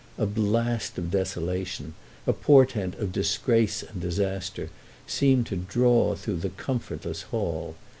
A 0.17 0.25
blast 0.25 0.97
of 0.97 1.11
desolation, 1.11 1.93
a 2.25 2.33
portent 2.33 2.95
of 2.95 3.11
disgrace 3.11 3.83
and 3.83 4.01
disaster, 4.01 4.71
seemed 5.05 5.45
to 5.45 5.55
draw 5.55 6.15
through 6.15 6.37
the 6.37 6.49
comfortless 6.49 7.21
hall. 7.29 7.75